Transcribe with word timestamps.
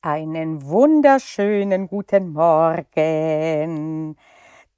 Einen 0.00 0.64
wunderschönen 0.64 1.88
guten 1.88 2.32
Morgen. 2.32 4.16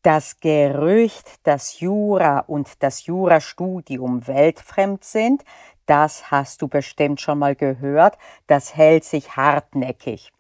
Das 0.01 0.41
Gerücht, 0.41 1.47
dass 1.47 1.79
Jura 1.79 2.39
und 2.39 2.83
das 2.83 3.05
Jurastudium 3.05 4.27
weltfremd 4.27 5.05
sind, 5.05 5.45
das 5.85 6.31
hast 6.31 6.63
du 6.63 6.69
bestimmt 6.69 7.21
schon 7.21 7.39
mal 7.39 7.55
gehört, 7.55 8.17
das 8.47 8.75
hält 8.75 9.05
sich 9.05 9.37
hartnäckig. 9.37 10.33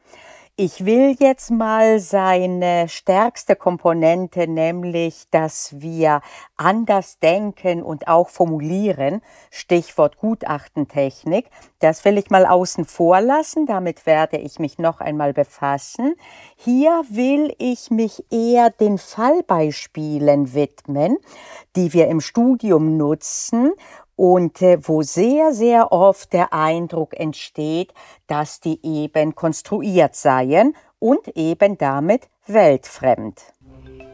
Ich 0.62 0.84
will 0.84 1.16
jetzt 1.18 1.50
mal 1.50 2.00
seine 2.00 2.86
stärkste 2.86 3.56
Komponente, 3.56 4.46
nämlich, 4.46 5.24
dass 5.30 5.80
wir 5.80 6.20
anders 6.58 7.18
denken 7.18 7.82
und 7.82 8.08
auch 8.08 8.28
formulieren, 8.28 9.22
Stichwort 9.50 10.18
Gutachtentechnik, 10.18 11.46
das 11.78 12.04
will 12.04 12.18
ich 12.18 12.28
mal 12.28 12.44
außen 12.44 12.84
vor 12.84 13.22
lassen, 13.22 13.64
damit 13.64 14.04
werde 14.04 14.36
ich 14.36 14.58
mich 14.58 14.78
noch 14.78 15.00
einmal 15.00 15.32
befassen. 15.32 16.14
Hier 16.56 17.04
will 17.08 17.54
ich 17.56 17.90
mich 17.90 18.26
eher 18.30 18.68
den 18.68 18.98
Fallbeispielen 18.98 20.52
widmen, 20.52 21.16
die 21.74 21.94
wir 21.94 22.08
im 22.08 22.20
Studium 22.20 22.98
nutzen 22.98 23.72
und 24.20 24.60
äh, 24.60 24.76
wo 24.86 25.00
sehr, 25.00 25.54
sehr 25.54 25.92
oft 25.92 26.34
der 26.34 26.52
Eindruck 26.52 27.18
entsteht, 27.18 27.94
dass 28.26 28.60
die 28.60 28.78
eben 28.82 29.34
konstruiert 29.34 30.14
seien 30.14 30.76
und 30.98 31.26
eben 31.38 31.78
damit 31.78 32.28
weltfremd. 32.46 33.40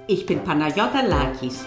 Ich 0.06 0.24
bin 0.24 0.44
Panayota 0.44 1.00
Lakis, 1.00 1.66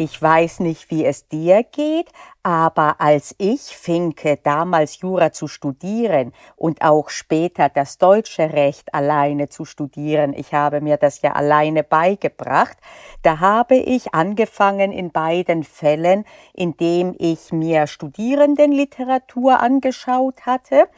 Ich 0.00 0.22
weiß 0.22 0.60
nicht, 0.60 0.92
wie 0.92 1.04
es 1.04 1.26
dir 1.26 1.64
geht, 1.64 2.12
aber 2.44 3.00
als 3.00 3.34
ich 3.38 3.62
finke, 3.62 4.38
damals 4.40 5.00
Jura 5.00 5.32
zu 5.32 5.48
studieren 5.48 6.32
und 6.54 6.82
auch 6.82 7.08
später 7.08 7.68
das 7.68 7.98
deutsche 7.98 8.52
Recht 8.52 8.94
alleine 8.94 9.48
zu 9.48 9.64
studieren, 9.64 10.34
ich 10.34 10.54
habe 10.54 10.80
mir 10.80 10.98
das 10.98 11.20
ja 11.22 11.32
alleine 11.32 11.82
beigebracht, 11.82 12.78
da 13.22 13.40
habe 13.40 13.74
ich 13.74 14.14
angefangen 14.14 14.92
in 14.92 15.10
beiden 15.10 15.64
Fällen, 15.64 16.24
indem 16.54 17.16
ich 17.18 17.50
mir 17.50 17.88
Studierendenliteratur 17.88 19.58
angeschaut 19.58 20.46
hatte 20.46 20.88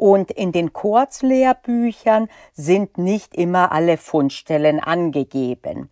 und 0.00 0.30
in 0.30 0.52
den 0.52 0.72
Kurzlehrbüchern 0.72 2.28
sind 2.54 2.96
nicht 2.96 3.34
immer 3.34 3.70
alle 3.70 3.98
Fundstellen 3.98 4.80
angegeben. 4.80 5.90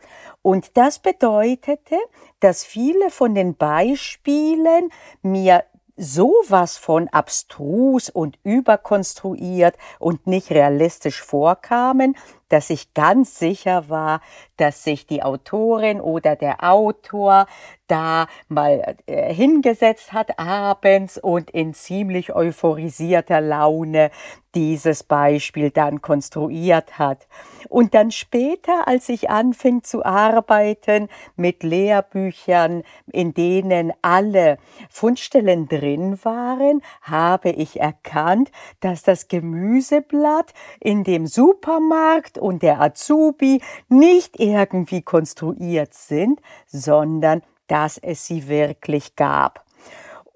Und 0.49 0.79
das 0.79 0.99
bedeutete, 0.99 1.99
dass 2.41 2.65
viele 2.65 3.11
von 3.11 3.35
den 3.35 3.55
Beispielen 3.55 4.91
mir 5.21 5.63
sowas 5.99 6.79
von 6.79 7.07
abstrus 7.09 8.09
und 8.09 8.39
überkonstruiert 8.45 9.77
und 9.99 10.27
nicht 10.27 10.51
realistisch 10.51 11.21
vorkamen, 11.23 12.17
dass 12.49 12.71
ich 12.71 12.95
ganz 12.95 13.39
sicher 13.39 13.89
war, 13.89 14.21
dass 14.57 14.85
sich 14.85 15.07
die 15.07 15.23
Autorin 15.23 16.01
oder 16.01 16.37
der 16.37 16.65
Autor 16.65 17.47
da 17.89 18.27
mal 18.49 18.97
äh, 19.07 19.33
hingesetzt 19.33 20.13
hat 20.13 20.39
abends 20.39 21.19
und 21.19 21.51
in 21.51 21.75
ziemlich 21.75 22.35
euphorisierter 22.35 23.41
Laune 23.41 24.11
dieses 24.55 25.03
Beispiel 25.05 25.71
dann 25.71 26.01
konstruiert 26.01 26.99
hat. 26.99 27.29
Und 27.69 27.95
dann 27.95 28.11
später, 28.11 28.89
als 28.89 29.09
ich 29.09 29.29
anfing 29.31 29.83
zu 29.83 30.05
arbeiten 30.05 31.09
mit 31.37 31.63
Lehrbüchern, 31.63 32.83
in 33.13 33.35
denen 33.35 33.93
alle 34.01 34.59
Fundstellen 34.91 35.69
drin 35.69 36.19
waren, 36.25 36.83
habe 37.03 37.51
ich 37.51 37.81
erkannt, 37.81 38.51
dass 38.81 39.03
das 39.03 39.29
Gemüseblatt 39.29 40.55
in 40.81 41.05
dem 41.05 41.27
Supermarkt 41.27 42.38
und 42.39 42.63
der 42.63 42.81
Azubi 42.81 43.61
nicht 43.89 44.39
irgendwie 44.39 45.03
konstruiert 45.03 45.95
sind, 45.95 46.41
sondern 46.67 47.43
dass 47.67 47.99
es 47.99 48.27
sie 48.27 48.49
wirklich 48.49 49.17
gab. 49.17 49.65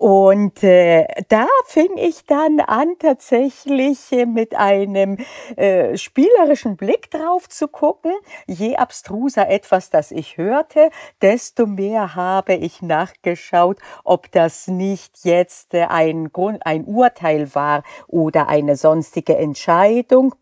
Und 0.03 0.65
äh, 0.65 1.07
da 1.29 1.47
fing 1.67 1.97
ich 1.97 2.27
dann 2.27 2.59
an, 2.59 2.97
tatsächlich 2.99 4.11
äh, 4.11 4.27
mit 4.27 4.57
einem 4.57 5.17
äh, 5.55 5.97
spielerischen 5.97 6.77
Blick 6.77 7.09
drauf 7.13 7.49
zu 7.49 7.69
gucken. 7.69 8.11
Je 8.49 8.75
abstruser 8.75 9.49
etwas, 9.49 9.91
das 9.91 10.11
ich 10.11 10.39
hörte, 10.39 10.91
desto 11.21 11.67
mehr 11.67 12.17
habe 12.17 12.55
ich 12.55 12.83
nachgeschaut, 12.83 13.79
ob 14.03 14.29
das 14.33 14.67
nicht 14.67 15.25
jetzt 15.25 15.73
äh, 15.73 15.85
ein, 15.85 16.33
Grund, 16.33 16.67
ein 16.67 16.85
Urteil 16.85 17.55
war 17.55 17.85
oder 18.09 18.49
eine 18.49 18.75
sonstige 18.75 19.39
Entscheidung 19.39 20.35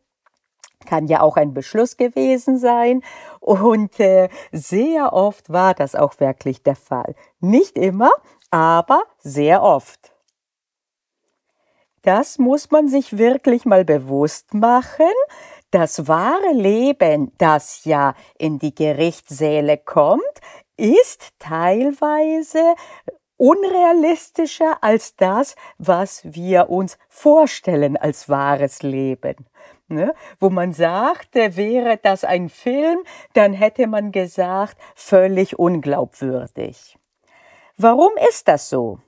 kann 0.87 1.07
ja 1.07 1.21
auch 1.21 1.37
ein 1.37 1.55
Beschluss 1.55 1.97
gewesen 1.97 2.59
sein. 2.59 3.03
Und 3.41 3.99
äh, 4.01 4.29
sehr 4.53 5.13
oft 5.13 5.51
war 5.51 5.75
das 5.75 5.95
auch 5.95 6.21
wirklich 6.21 6.63
der 6.63 6.77
Fall. 6.77 7.15
Nicht 7.41 7.79
immer, 7.79 8.11
aber 8.51 9.03
sehr 9.19 9.63
oft. 9.63 10.13
Das 12.03 12.39
muss 12.39 12.71
man 12.71 12.89
sich 12.89 13.19
wirklich 13.19 13.67
mal 13.67 13.85
bewusst 13.85 14.55
machen. 14.55 15.13
Das 15.71 16.09
wahre 16.09 16.53
Leben, 16.53 17.33
das 17.39 17.85
ja 17.85 18.15
in 18.39 18.59
die 18.59 18.75
Gerichtssäle 18.75 19.77
kommt, 19.79 20.23
ist 20.77 21.29
teilweise 21.39 22.75
unrealistischer 23.37 24.83
als 24.83 25.15
das, 25.17 25.55
was 25.79 26.23
wir 26.25 26.71
uns 26.71 26.99
vorstellen 27.09 27.97
als 27.97 28.29
wahres 28.29 28.83
Leben. 28.83 29.47
Ne? 29.91 30.15
Wo 30.39 30.51
man 30.51 30.73
sagt, 30.73 31.35
wäre 31.35 31.97
das 31.97 32.25
ein 32.25 32.49
Film, 32.49 32.99
dann 33.33 33.53
hätte 33.53 33.89
man 33.89 34.13
gesagt, 34.13 34.77
völlig 34.95 35.59
unglaubwürdig. 35.59 36.97
Warum 37.77 38.13
ist 38.29 38.47
das 38.47 38.69
so? 38.69 39.01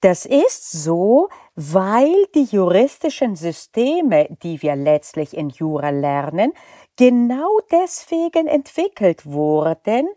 Das 0.00 0.24
ist 0.24 0.72
so, 0.72 1.28
weil 1.54 2.24
die 2.34 2.44
juristischen 2.44 3.36
Systeme, 3.36 4.28
die 4.42 4.62
wir 4.62 4.74
letztlich 4.74 5.36
in 5.36 5.50
Jura 5.50 5.90
lernen, 5.90 6.54
genau 6.96 7.60
deswegen 7.70 8.46
entwickelt 8.46 9.26
wurden, 9.26 10.08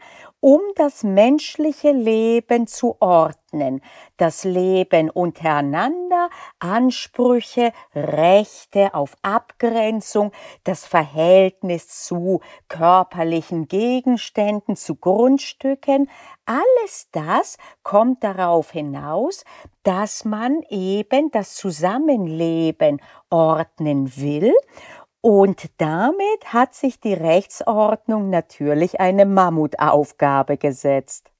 um 0.43 0.59
das 0.75 1.03
menschliche 1.03 1.93
Leben 1.93 2.67
zu 2.67 2.97
ordnen, 2.99 3.79
das 4.17 4.43
Leben 4.43 5.09
untereinander, 5.09 6.29
Ansprüche, 6.59 7.71
Rechte 7.95 8.93
auf 8.93 9.15
Abgrenzung, 9.21 10.33
das 10.65 10.85
Verhältnis 10.85 12.03
zu 12.03 12.41
körperlichen 12.67 13.69
Gegenständen, 13.69 14.75
zu 14.75 14.95
Grundstücken, 14.95 16.09
alles 16.45 17.07
das 17.13 17.57
kommt 17.81 18.21
darauf 18.21 18.71
hinaus, 18.71 19.45
dass 19.83 20.25
man 20.25 20.61
eben 20.69 21.31
das 21.31 21.55
Zusammenleben 21.55 22.99
ordnen 23.29 24.13
will 24.17 24.53
und 25.23 25.69
damit 25.77 26.51
hat 26.51 26.75
sich 26.75 26.99
die 26.99 27.13
Rechtsordnung 27.13 28.29
natürlich 28.29 28.99
eine 28.99 29.25
Mammutaufgabe 29.25 30.57
gesetzt. 30.57 31.31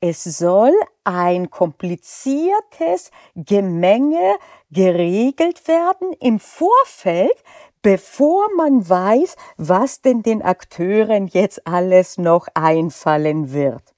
Es 0.00 0.24
soll 0.24 0.74
ein 1.04 1.48
kompliziertes 1.48 3.12
Gemenge 3.36 4.34
geregelt 4.72 5.68
werden 5.68 6.12
im 6.18 6.40
Vorfeld, 6.40 7.40
bevor 7.82 8.48
man 8.56 8.88
weiß, 8.88 9.36
was 9.56 10.02
denn 10.02 10.24
den 10.24 10.42
Akteuren 10.42 11.28
jetzt 11.28 11.68
alles 11.68 12.18
noch 12.18 12.48
einfallen 12.54 13.52
wird. 13.52 13.95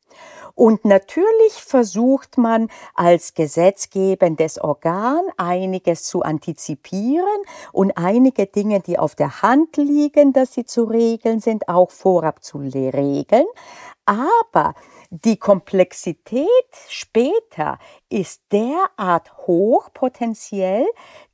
Und 0.59 0.85
natürlich 0.85 1.53
versucht 1.53 2.37
man 2.37 2.69
als 2.97 3.35
gesetzgebendes 3.35 4.61
Organ 4.61 5.21
einiges 5.37 6.03
zu 6.03 6.23
antizipieren 6.23 7.43
und 7.71 7.93
einige 7.97 8.47
Dinge, 8.47 8.81
die 8.81 8.99
auf 8.99 9.15
der 9.15 9.41
Hand 9.41 9.77
liegen, 9.77 10.33
dass 10.33 10.55
sie 10.55 10.65
zu 10.65 10.83
regeln 10.83 11.39
sind, 11.39 11.69
auch 11.69 11.93
vorab 11.93 12.43
zu 12.43 12.59
regeln. 12.59 13.47
Aber 14.05 14.75
Die 15.11 15.39
Komplexität 15.39 16.49
später 16.89 17.79
ist 18.11 18.43
derart 18.53 19.47
hoch 19.47 19.89
potenziell, 19.95 20.87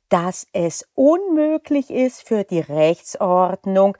dass 0.07 0.47
es 0.53 0.87
unmöglich 0.95 1.89
ist 1.89 2.25
für 2.25 2.45
die 2.45 2.61
Rechtsordnung, 2.61 3.97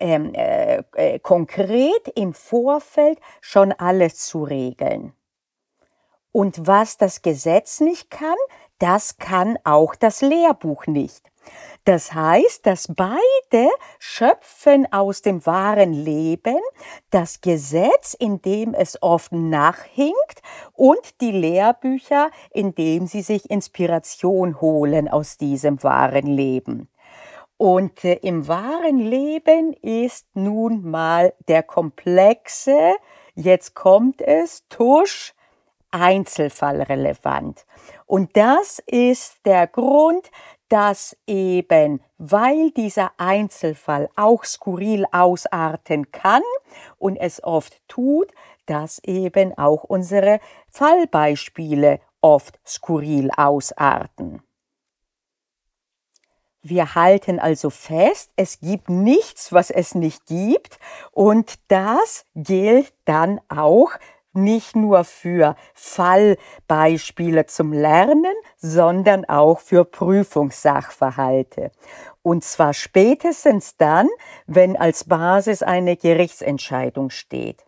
äh, 0.00 0.82
äh, 0.94 1.18
konkret 1.20 2.08
im 2.14 2.34
Vorfeld 2.34 3.18
schon 3.40 3.72
alles 3.72 4.26
zu 4.26 4.44
regeln. 4.44 5.12
Und 6.32 6.66
was 6.66 6.98
das 6.98 7.22
Gesetz 7.22 7.80
nicht 7.80 8.10
kann, 8.10 8.36
das 8.78 9.16
kann 9.16 9.58
auch 9.64 9.94
das 9.94 10.20
Lehrbuch 10.20 10.86
nicht. 10.86 11.30
Das 11.84 12.12
heißt, 12.12 12.66
dass 12.66 12.88
beide 12.88 13.70
schöpfen 13.98 14.92
aus 14.92 15.22
dem 15.22 15.46
wahren 15.46 15.92
Leben 15.92 16.58
das 17.10 17.40
Gesetz, 17.40 18.14
in 18.14 18.42
dem 18.42 18.74
es 18.74 19.00
oft 19.02 19.32
nachhinkt, 19.32 20.42
und 20.72 21.20
die 21.20 21.30
Lehrbücher, 21.30 22.30
in 22.50 22.74
dem 22.74 23.06
sie 23.06 23.22
sich 23.22 23.48
Inspiration 23.48 24.60
holen 24.60 25.08
aus 25.08 25.36
diesem 25.36 25.82
wahren 25.82 26.26
Leben. 26.26 26.88
Und 27.56 28.04
äh, 28.04 28.14
im 28.14 28.48
wahren 28.48 28.98
Leben 28.98 29.72
ist 29.72 30.26
nun 30.34 30.88
mal 30.88 31.32
der 31.48 31.62
komplexe, 31.62 32.94
jetzt 33.34 33.74
kommt 33.74 34.20
es, 34.20 34.66
Tusch, 34.68 35.34
einzelfallrelevant. 35.90 37.64
Und 38.04 38.36
das 38.36 38.80
ist 38.86 39.38
der 39.46 39.66
Grund, 39.66 40.30
dass 40.68 41.16
eben, 41.26 42.02
weil 42.18 42.70
dieser 42.72 43.12
Einzelfall 43.18 44.10
auch 44.16 44.44
skurril 44.44 45.06
ausarten 45.12 46.10
kann 46.10 46.42
und 46.98 47.16
es 47.16 47.42
oft 47.42 47.80
tut, 47.88 48.32
dass 48.66 48.98
eben 49.04 49.56
auch 49.56 49.84
unsere 49.84 50.40
Fallbeispiele 50.68 52.00
oft 52.20 52.58
skurril 52.66 53.30
ausarten. 53.36 54.42
Wir 56.68 56.96
halten 56.96 57.38
also 57.38 57.70
fest, 57.70 58.32
es 58.34 58.58
gibt 58.58 58.90
nichts, 58.90 59.52
was 59.52 59.70
es 59.70 59.94
nicht 59.94 60.26
gibt 60.26 60.80
und 61.12 61.54
das 61.68 62.24
gilt 62.34 62.92
dann 63.04 63.40
auch 63.48 63.92
nicht 64.32 64.74
nur 64.74 65.04
für 65.04 65.54
Fallbeispiele 65.74 67.46
zum 67.46 67.72
Lernen, 67.72 68.34
sondern 68.56 69.24
auch 69.26 69.60
für 69.60 69.84
Prüfungssachverhalte. 69.84 71.70
Und 72.22 72.42
zwar 72.42 72.74
spätestens 72.74 73.76
dann, 73.76 74.08
wenn 74.46 74.76
als 74.76 75.04
Basis 75.04 75.62
eine 75.62 75.96
Gerichtsentscheidung 75.96 77.10
steht. 77.10 77.64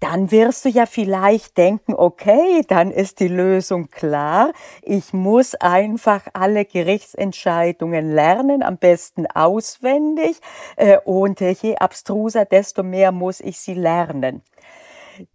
Dann 0.00 0.30
wirst 0.30 0.64
du 0.64 0.70
ja 0.70 0.86
vielleicht 0.86 1.58
denken, 1.58 1.94
okay, 1.94 2.62
dann 2.66 2.90
ist 2.90 3.20
die 3.20 3.28
Lösung 3.28 3.90
klar. 3.90 4.52
Ich 4.82 5.12
muss 5.12 5.54
einfach 5.54 6.22
alle 6.32 6.64
Gerichtsentscheidungen 6.64 8.10
lernen, 8.10 8.62
am 8.62 8.78
besten 8.78 9.26
auswendig. 9.26 10.40
Äh, 10.76 10.98
und 11.04 11.40
je 11.40 11.76
abstruser, 11.76 12.46
desto 12.46 12.82
mehr 12.82 13.12
muss 13.12 13.40
ich 13.40 13.60
sie 13.60 13.74
lernen. 13.74 14.42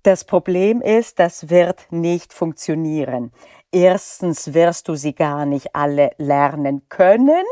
Das 0.01 0.23
Problem 0.23 0.81
ist, 0.81 1.19
das 1.19 1.49
wird 1.49 1.85
nicht 1.91 2.33
funktionieren. 2.33 3.31
Erstens 3.71 4.53
wirst 4.53 4.87
du 4.87 4.95
sie 4.95 5.13
gar 5.13 5.45
nicht 5.45 5.75
alle 5.75 6.11
lernen 6.17 6.83
können. 6.89 7.43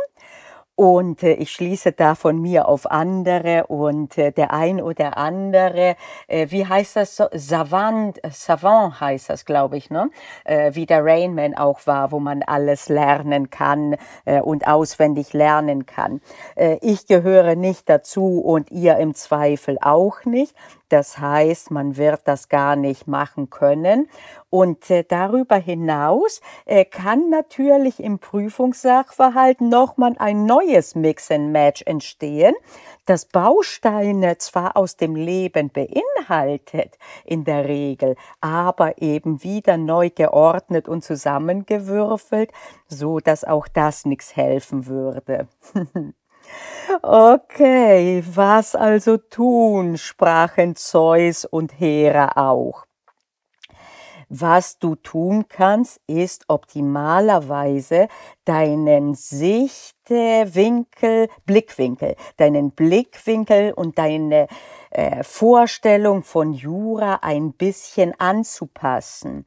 Und 0.76 1.22
äh, 1.22 1.34
ich 1.34 1.52
schließe 1.52 1.92
da 1.92 2.16
von 2.16 2.42
mir 2.42 2.68
auf 2.68 2.90
andere 2.90 3.66
und 3.68 4.18
äh, 4.18 4.32
der 4.32 4.52
ein 4.54 4.82
oder 4.82 5.18
andere, 5.18 5.96
äh, 6.28 6.48
wie 6.50 6.66
heißt 6.66 6.96
das 6.96 7.16
so? 7.16 7.26
Savant, 7.32 8.20
Savant 8.32 9.00
heißt 9.00 9.30
das, 9.30 9.46
glaube 9.46 9.78
ich, 9.78 9.92
ne? 9.92 10.10
Äh, 10.46 10.74
wie 10.74 10.88
der 10.88 11.06
Rainman 11.06 11.54
auch 11.56 11.86
war, 11.86 12.12
wo 12.12 12.20
man 12.20 12.42
alles 12.42 12.90
lernen 12.90 13.52
kann 13.52 13.98
äh, 14.26 14.42
und 14.42 14.66
auswendig 14.68 15.34
lernen 15.34 15.86
kann. 15.86 16.22
Äh, 16.56 16.80
ich 16.82 17.06
gehöre 17.06 17.56
nicht 17.56 17.88
dazu 17.88 18.42
und 18.42 18.72
ihr 18.72 18.98
im 18.98 19.14
Zweifel 19.14 19.78
auch 19.80 20.26
nicht. 20.26 20.56
Das 20.94 21.18
heißt, 21.18 21.72
man 21.72 21.98
wird 21.98 22.22
das 22.26 22.50
gar 22.50 22.76
nicht 22.76 23.08
machen 23.08 23.50
können. 23.50 24.08
Und 24.52 24.92
äh, 24.92 25.04
darüber 25.04 25.56
hinaus 25.56 26.40
äh, 26.66 26.86
kann 26.86 27.32
natürlich 27.32 28.00
im 28.00 28.20
Prüfungssachverhalt 28.20 29.60
nochmal 29.60 30.14
ein 30.20 30.46
neues 30.46 30.94
Mix 30.94 31.32
and 31.32 31.52
Match 31.52 31.82
entstehen, 31.88 32.54
das 33.08 33.26
Bausteine 33.26 34.38
zwar 34.38 34.78
aus 34.78 34.96
dem 34.96 35.16
Leben 35.16 35.72
beinhaltet 35.72 37.00
in 37.26 37.44
der 37.44 37.68
Regel, 37.68 38.16
aber 38.40 39.02
eben 39.02 39.42
wieder 39.42 39.78
neu 39.78 40.12
geordnet 40.12 40.88
und 40.88 41.04
zusammengewürfelt, 41.04 42.52
so 42.88 43.20
dass 43.20 43.44
auch 43.44 43.68
das 43.68 44.06
nichts 44.06 44.36
helfen 44.36 44.86
würde. 44.86 45.48
Okay, 47.02 48.24
was 48.34 48.76
also 48.76 49.18
tun, 49.18 49.98
sprachen 49.98 50.76
Zeus 50.76 51.46
und 51.46 51.80
Hera 51.80 52.34
auch. 52.36 52.86
Was 54.30 54.80
du 54.80 54.96
tun 54.96 55.46
kannst, 55.48 56.02
ist 56.08 56.46
optimalerweise 56.48 58.08
deinen 58.46 59.14
Sichtwinkel, 59.14 60.48
Blickwinkel, 61.46 62.16
deinen 62.38 62.72
Blickwinkel 62.72 63.74
und 63.74 64.00
deine 64.00 64.48
äh, 64.90 65.24
Vorstellung 65.24 66.24
von 66.24 66.52
Jura 66.54 67.20
ein 67.22 67.54
bisschen 67.54 68.20
anzupassen 68.20 69.46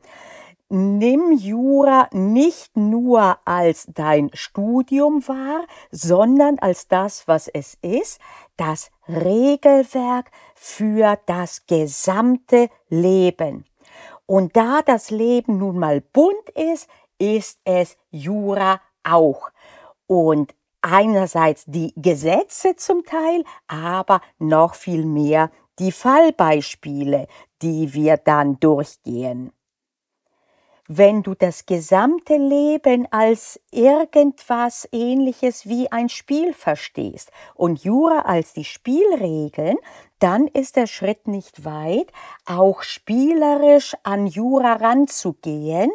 nimm 0.69 1.33
Jura 1.33 2.09
nicht 2.13 2.77
nur 2.77 3.39
als 3.45 3.87
dein 3.93 4.31
Studium 4.35 5.27
wahr, 5.29 5.65
sondern 5.91 6.59
als 6.59 6.89
das, 6.89 7.29
was 7.29 7.49
es 7.49 7.79
ist, 7.83 8.21
das 8.57 8.91
Regelwerk 9.09 10.31
für 10.55 11.19
das 11.27 11.67
gesamte 11.67 12.69
Leben. 12.89 13.65
Und 14.27 14.57
da 14.57 14.81
das 14.85 15.11
Leben 15.11 15.59
nun 15.59 15.79
mal 15.79 16.01
bunt 16.01 16.51
ist, 16.55 16.89
ist 17.19 17.61
es 17.65 17.97
Jura 18.11 18.81
auch. 19.05 19.51
Und 20.07 20.55
einerseits 20.83 21.65
die 21.67 21.93
Gesetze 21.97 22.77
zum 22.77 23.05
Teil, 23.05 23.45
aber 23.69 24.21
noch 24.39 24.75
viel 24.75 25.05
mehr 25.05 25.51
die 25.79 25.93
Fallbeispiele, 25.93 27.29
die 27.63 27.93
wir 27.93 28.17
dann 28.17 28.59
durchgehen 28.59 29.53
wenn 30.89 31.23
du 31.23 31.35
das 31.35 31.67
gesamte 31.67 32.37
Leben 32.37 33.07
als 33.11 33.61
irgendwas 33.71 34.89
ähnliches 34.93 35.67
wie 35.67 35.91
ein 35.91 36.09
Spiel 36.09 36.53
verstehst 36.53 37.31
und 37.55 37.83
Jura 37.83 38.21
als 38.21 38.53
die 38.53 38.65
Spielregeln, 38.65 39.77
dann 40.19 40.47
ist 40.47 40.77
der 40.77 40.87
Schritt 40.87 41.29
nicht 41.29 41.65
weit, 41.65 42.11
auch 42.47 42.83
spielerisch 42.83 43.97
an 44.03 44.27
Jura 44.27 44.75
ranzugehen 44.75 45.91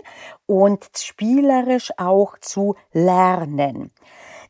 und 0.45 0.89
spielerisch 0.95 1.91
auch 1.97 2.37
zu 2.39 2.75
lernen. 2.91 3.91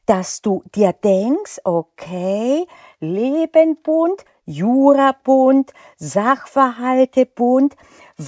Dass 0.05 0.41
du 0.41 0.63
dir 0.75 0.93
denkst, 0.93 1.61
okay, 1.63 2.65
Leben 2.99 3.77
bunt, 3.81 4.25
Jura 4.45 5.15
bunt, 5.23 5.71
Sachverhalte 5.95 7.25
bunt, 7.25 7.75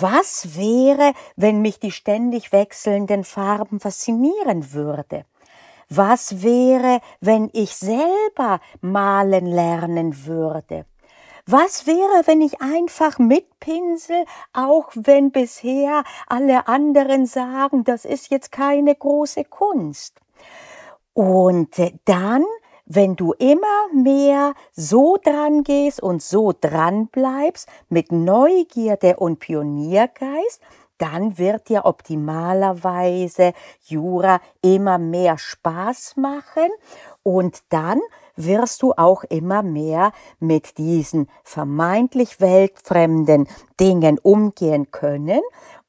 was 0.01 0.57
wäre, 0.57 1.13
wenn 1.35 1.61
mich 1.61 1.79
die 1.79 1.91
ständig 1.91 2.51
wechselnden 2.51 3.23
Farben 3.23 3.79
faszinieren 3.79 4.73
würde? 4.73 5.25
Was 5.89 6.41
wäre, 6.41 7.01
wenn 7.21 7.49
ich 7.53 7.75
selber 7.75 8.59
malen 8.81 9.45
lernen 9.45 10.25
würde? 10.25 10.85
Was 11.45 11.85
wäre, 11.85 12.25
wenn 12.25 12.41
ich 12.41 12.61
einfach 12.61 13.19
mit 13.19 13.59
Pinsel, 13.59 14.25
auch 14.53 14.89
wenn 14.95 15.31
bisher 15.31 16.03
alle 16.27 16.67
anderen 16.67 17.25
sagen, 17.25 17.83
das 17.83 18.05
ist 18.05 18.31
jetzt 18.31 18.51
keine 18.51 18.95
große 18.95 19.43
Kunst? 19.43 20.19
Und 21.13 21.75
dann 22.05 22.45
wenn 22.85 23.15
du 23.15 23.33
immer 23.33 23.87
mehr 23.93 24.53
so 24.73 25.17
dran 25.23 25.63
gehst 25.63 26.01
und 26.01 26.21
so 26.21 26.53
dran 26.59 27.07
bleibst 27.07 27.67
mit 27.89 28.11
Neugierde 28.11 29.17
und 29.17 29.39
Pioniergeist, 29.39 30.61
dann 30.97 31.37
wird 31.37 31.69
dir 31.69 31.85
optimalerweise 31.85 33.53
Jura 33.83 34.39
immer 34.61 34.97
mehr 34.97 35.37
Spaß 35.37 36.17
machen 36.17 36.69
und 37.23 37.63
dann 37.69 37.99
wirst 38.35 38.81
du 38.81 38.93
auch 38.93 39.23
immer 39.25 39.63
mehr 39.63 40.11
mit 40.39 40.77
diesen 40.77 41.29
vermeintlich 41.43 42.39
weltfremden 42.39 43.47
Dingen 43.79 44.17
umgehen 44.19 44.91
können. 44.91 45.41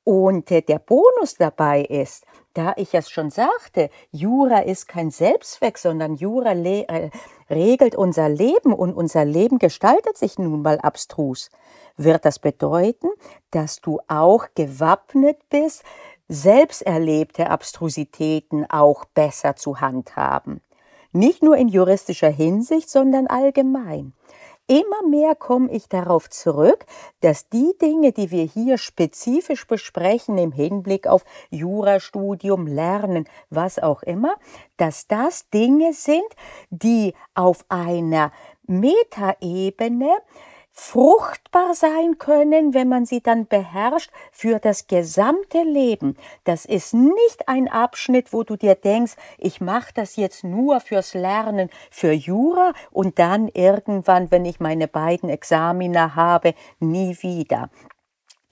Und 0.04 0.50
der 0.50 0.78
Bonus 0.78 1.36
dabei 1.38 1.82
ist, 1.82 2.26
da 2.52 2.74
ich 2.76 2.94
es 2.94 3.10
schon 3.10 3.30
sagte, 3.30 3.90
Jura 4.12 4.60
ist 4.60 4.86
kein 4.86 5.10
Selbstzweck, 5.10 5.78
sondern 5.78 6.14
Jura 6.14 6.52
äh, 6.52 7.10
regelt 7.50 7.96
unser 7.96 8.28
Leben 8.28 8.72
und 8.72 8.94
unser 8.94 9.24
Leben 9.24 9.58
gestaltet 9.58 10.16
sich 10.16 10.38
nun 10.38 10.62
mal 10.62 10.78
abstrus, 10.78 11.50
wird 11.96 12.24
das 12.24 12.38
bedeuten, 12.38 13.08
dass 13.50 13.80
du 13.80 13.98
auch 14.06 14.46
gewappnet 14.54 15.38
bist, 15.48 15.82
selbst 16.28 16.82
erlebte 16.82 17.50
Abstrusitäten 17.50 18.68
auch 18.70 19.04
besser 19.06 19.56
zu 19.56 19.80
handhaben. 19.80 20.60
Nicht 21.12 21.42
nur 21.42 21.56
in 21.56 21.68
juristischer 21.68 22.30
Hinsicht, 22.30 22.90
sondern 22.90 23.26
allgemein. 23.26 24.14
Immer 24.66 25.06
mehr 25.06 25.34
komme 25.34 25.70
ich 25.70 25.90
darauf 25.90 26.30
zurück, 26.30 26.86
dass 27.20 27.50
die 27.50 27.74
Dinge, 27.82 28.12
die 28.12 28.30
wir 28.30 28.44
hier 28.44 28.78
spezifisch 28.78 29.66
besprechen 29.66 30.38
im 30.38 30.52
Hinblick 30.52 31.06
auf 31.06 31.22
Jurastudium, 31.50 32.66
Lernen, 32.66 33.28
was 33.50 33.78
auch 33.78 34.02
immer, 34.02 34.36
dass 34.78 35.06
das 35.06 35.50
Dinge 35.50 35.92
sind, 35.92 36.24
die 36.70 37.12
auf 37.34 37.66
einer 37.68 38.32
Metaebene 38.66 40.16
fruchtbar 40.76 41.72
sein 41.74 42.18
können, 42.18 42.74
wenn 42.74 42.88
man 42.88 43.06
sie 43.06 43.22
dann 43.22 43.46
beherrscht 43.46 44.10
für 44.32 44.58
das 44.58 44.88
gesamte 44.88 45.62
Leben. 45.62 46.16
Das 46.42 46.64
ist 46.64 46.94
nicht 46.94 47.48
ein 47.48 47.68
Abschnitt, 47.68 48.32
wo 48.32 48.42
du 48.42 48.56
dir 48.56 48.74
denkst, 48.74 49.14
ich 49.38 49.60
mache 49.60 49.94
das 49.94 50.16
jetzt 50.16 50.42
nur 50.42 50.80
fürs 50.80 51.14
Lernen, 51.14 51.70
für 51.90 52.10
Jura 52.10 52.72
und 52.90 53.20
dann 53.20 53.48
irgendwann, 53.48 54.32
wenn 54.32 54.44
ich 54.44 54.58
meine 54.58 54.88
beiden 54.88 55.28
Examiner 55.28 56.16
habe, 56.16 56.54
nie 56.80 57.16
wieder. 57.20 57.70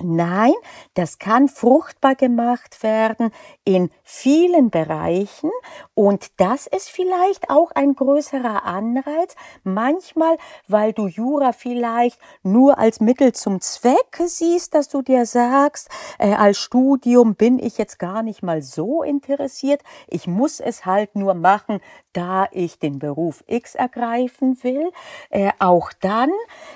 Nein, 0.00 0.54
das 0.94 1.18
kann 1.18 1.48
fruchtbar 1.48 2.16
gemacht 2.16 2.82
werden 2.82 3.30
in 3.64 3.90
vielen 4.02 4.70
Bereichen 4.70 5.50
und 5.94 6.40
das 6.40 6.66
ist 6.66 6.88
vielleicht 6.88 7.50
auch 7.50 7.70
ein 7.72 7.94
größerer 7.94 8.64
Anreiz, 8.64 9.36
manchmal, 9.62 10.38
weil 10.66 10.92
du 10.92 11.06
Jura 11.06 11.52
vielleicht 11.52 12.18
nur 12.42 12.78
als 12.78 13.00
Mittel 13.00 13.32
zum 13.32 13.60
Zweck 13.60 14.20
siehst, 14.24 14.74
dass 14.74 14.88
du 14.88 15.02
dir 15.02 15.24
sagst, 15.24 15.88
äh, 16.18 16.34
als 16.34 16.58
Studium 16.58 17.36
bin 17.36 17.60
ich 17.60 17.78
jetzt 17.78 17.98
gar 17.98 18.22
nicht 18.24 18.42
mal 18.42 18.62
so 18.62 19.02
interessiert, 19.02 19.82
ich 20.08 20.26
muss 20.26 20.58
es 20.58 20.84
halt 20.84 21.14
nur 21.14 21.34
machen, 21.34 21.80
da 22.12 22.46
ich 22.50 22.78
den 22.78 22.98
Beruf 22.98 23.44
X 23.46 23.74
ergreifen 23.74 24.62
will. 24.62 24.90
Äh, 25.30 25.52
auch 25.58 25.92
dann, 26.00 26.30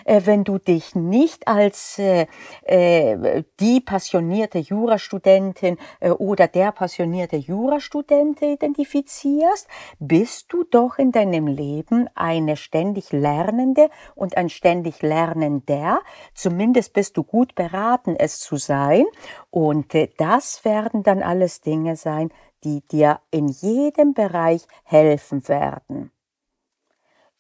äh, 0.05 0.23
wenn 0.25 0.45
du 0.45 0.59
dich 0.59 0.95
nicht 0.95 1.49
als 1.49 1.99
äh, 1.99 2.27
äh 3.25 3.45
die 3.61 3.81
passionierte 3.81 4.59
Jurastudentin 4.59 5.79
äh, 6.01 6.11
oder 6.11 6.49
der 6.49 6.73
passionierte 6.73 7.37
Jurastudent 7.37 8.43
identifizierst, 8.43 9.69
bist 9.99 10.53
du 10.53 10.65
doch 10.65 10.99
in 10.99 11.13
deinem 11.13 11.47
Leben 11.47 12.09
eine 12.15 12.57
ständig 12.57 13.13
Lernende 13.13 13.91
und 14.15 14.37
ein 14.37 14.49
ständig 14.49 15.03
Lernender. 15.03 16.01
Zumindest 16.35 16.93
bist 16.93 17.17
du 17.17 17.25
gut 17.25 17.55
beraten, 17.55 18.17
es 18.17 18.41
zu 18.41 18.57
sein. 18.57 19.05
Und 19.51 19.95
äh, 19.95 20.09
das 20.17 20.65
werden 20.65 21.03
dann 21.03 21.23
alles 21.23 21.61
Dinge 21.61 21.97
sein, 21.97 22.31
die 22.65 22.81
dir 22.87 23.21
in 23.31 23.49
jedem 23.49 24.15
Bereich 24.15 24.67
helfen 24.85 25.47
werden. 25.49 26.11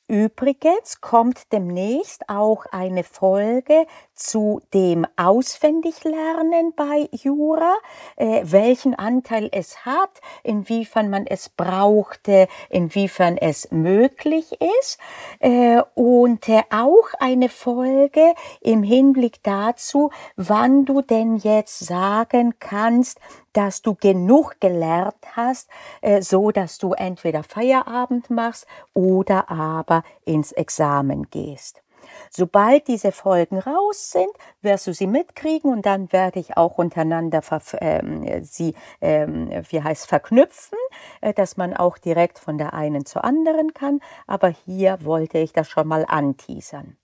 Übrigens 0.09 1.01
kommt 1.01 1.53
demnächst 1.53 2.29
auch 2.29 2.67
eine 2.67 3.03
Folge 3.03 3.87
zu 4.15 4.63
dem 4.73 5.05
Auswendiglernen 5.17 6.75
bei 6.77 7.09
Jura, 7.11 7.75
äh, 8.15 8.43
welchen 8.45 8.95
Anteil 8.95 9.49
es 9.51 9.85
hat, 9.85 10.21
inwiefern 10.45 11.11
man 11.11 11.27
es 11.27 11.49
brauchte, 11.49 12.47
inwiefern 12.71 13.37
es 13.37 13.73
möglich 13.73 14.57
ist. 14.81 14.99
Äh, 15.41 15.83
und 15.97 16.49
äh, 16.49 16.63
auch 16.71 17.09
eine 17.19 17.49
Folge 17.49 18.35
im 18.61 18.85
Hinblick 18.85 19.43
dazu, 19.43 20.11
wann 20.37 20.85
du 20.85 21.03
denn 21.03 21.37
jetzt 21.37 21.81
sagen 21.81 22.55
kannst, 22.61 23.19
dass 23.57 23.83
du 23.83 23.95
genug 23.95 24.61
gelernt 24.61 25.15
hast, 25.35 25.69
äh, 26.03 26.21
so 26.21 26.51
dass 26.51 26.79
du 26.79 26.93
entweder 26.93 27.43
Feierabend 27.43 28.31
machst 28.31 28.67
oder 28.93 29.51
aber 29.51 30.03
ins 30.25 30.53
Examen 30.53 31.31
gehst. 31.31 31.83
Sobald 32.31 32.89
diese 32.89 33.13
Folgen 33.13 33.59
raus 33.59 34.11
sind, 34.13 34.31
wirst 34.63 34.87
du 34.87 34.95
sie 34.95 35.07
mitkriegen 35.07 35.73
und 35.73 35.87
dann 35.87 36.13
werde 36.13 36.39
ich 36.39 36.57
auch 36.57 36.79
untereinander 36.79 37.43
äh, 37.81 38.43
sie, 38.43 38.75
äh, 39.01 39.27
wie 39.27 39.83
heißt, 39.83 40.07
verknüpfen, 40.07 40.79
äh, 41.21 41.33
dass 41.33 41.57
man 41.57 41.75
auch 41.75 41.99
direkt 41.99 42.39
von 42.39 42.59
der 42.59 42.75
einen 42.75 43.07
zur 43.07 43.25
anderen 43.25 43.75
kann. 43.75 44.01
Aber 44.27 44.49
hier 44.49 44.99
wollte 45.03 45.39
ich 45.39 45.53
das 45.53 45.69
schon 45.69 45.89
mal 45.89 46.05
anteasern. 46.07 46.97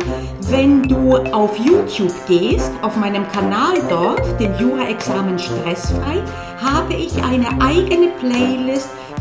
wenn 0.49 0.85
du 0.85 1.17
auf 1.17 1.59
YouTube 1.59 2.15
gehst, 2.27 2.73
auf 2.81 2.97
meinem 2.97 3.29
Kanal 3.29 3.75
dort, 3.91 4.41
dem 4.41 4.55
Jura-Examen 4.59 5.39
Stressfrei, 5.39 6.23
habe 6.59 6.95
ich 6.95 7.23
eine 7.23 7.49
eigene 7.61 8.09
Playlist 8.19 8.89